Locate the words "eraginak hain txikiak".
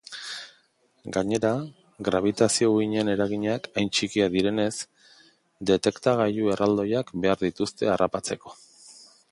3.15-4.33